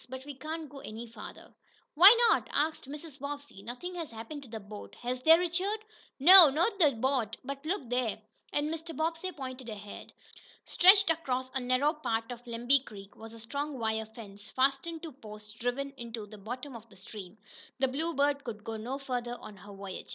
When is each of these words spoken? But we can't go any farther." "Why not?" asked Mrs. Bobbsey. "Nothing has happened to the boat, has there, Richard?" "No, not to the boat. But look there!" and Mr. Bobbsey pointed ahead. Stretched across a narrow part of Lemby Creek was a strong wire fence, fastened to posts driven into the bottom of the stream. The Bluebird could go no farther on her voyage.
But 0.09 0.25
we 0.25 0.33
can't 0.33 0.67
go 0.67 0.79
any 0.79 1.05
farther." 1.05 1.53
"Why 1.93 2.11
not?" 2.31 2.49
asked 2.51 2.89
Mrs. 2.89 3.19
Bobbsey. 3.19 3.61
"Nothing 3.61 3.93
has 3.93 4.09
happened 4.09 4.41
to 4.41 4.49
the 4.49 4.59
boat, 4.59 4.95
has 4.95 5.21
there, 5.21 5.37
Richard?" 5.37 5.77
"No, 6.19 6.49
not 6.49 6.79
to 6.79 6.89
the 6.89 6.95
boat. 6.95 7.37
But 7.43 7.63
look 7.67 7.87
there!" 7.87 8.19
and 8.51 8.73
Mr. 8.73 8.97
Bobbsey 8.97 9.31
pointed 9.31 9.69
ahead. 9.69 10.11
Stretched 10.65 11.11
across 11.11 11.51
a 11.53 11.59
narrow 11.59 11.93
part 11.93 12.31
of 12.31 12.47
Lemby 12.47 12.79
Creek 12.79 13.15
was 13.15 13.31
a 13.33 13.37
strong 13.39 13.77
wire 13.77 14.07
fence, 14.07 14.49
fastened 14.49 15.03
to 15.03 15.11
posts 15.11 15.51
driven 15.51 15.91
into 15.97 16.25
the 16.25 16.39
bottom 16.39 16.75
of 16.75 16.89
the 16.89 16.95
stream. 16.95 17.37
The 17.77 17.87
Bluebird 17.87 18.43
could 18.43 18.63
go 18.63 18.77
no 18.77 18.97
farther 18.97 19.37
on 19.39 19.55
her 19.57 19.71
voyage. 19.71 20.09